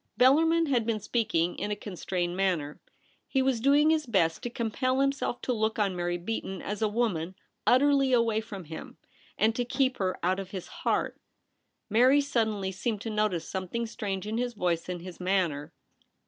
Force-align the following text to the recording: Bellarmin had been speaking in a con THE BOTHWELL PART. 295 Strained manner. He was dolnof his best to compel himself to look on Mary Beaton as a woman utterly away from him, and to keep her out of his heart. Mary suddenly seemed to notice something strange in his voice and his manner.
Bellarmin 0.17 0.65
had 0.65 0.83
been 0.83 0.99
speaking 0.99 1.55
in 1.59 1.69
a 1.69 1.75
con 1.75 1.93
THE 1.93 1.97
BOTHWELL 1.97 2.27
PART. 2.27 2.33
295 2.33 2.33
Strained 2.33 2.37
manner. 2.37 2.79
He 3.27 3.41
was 3.43 3.61
dolnof 3.61 3.91
his 3.91 4.05
best 4.07 4.41
to 4.41 4.49
compel 4.49 4.99
himself 4.99 5.41
to 5.43 5.53
look 5.53 5.77
on 5.77 5.95
Mary 5.95 6.17
Beaton 6.17 6.59
as 6.59 6.81
a 6.81 6.87
woman 6.87 7.35
utterly 7.67 8.11
away 8.11 8.41
from 8.41 8.63
him, 8.63 8.97
and 9.37 9.55
to 9.55 9.63
keep 9.63 9.97
her 9.97 10.17
out 10.23 10.39
of 10.39 10.49
his 10.49 10.67
heart. 10.81 11.19
Mary 11.87 12.19
suddenly 12.19 12.71
seemed 12.71 13.01
to 13.01 13.11
notice 13.11 13.47
something 13.47 13.85
strange 13.85 14.25
in 14.25 14.39
his 14.39 14.55
voice 14.55 14.89
and 14.89 15.03
his 15.03 15.19
manner. 15.19 15.71